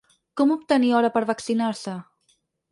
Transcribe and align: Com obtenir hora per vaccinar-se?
Com 0.39 0.53
obtenir 0.55 0.89
hora 1.01 1.13
per 1.19 1.23
vaccinar-se? 1.33 1.97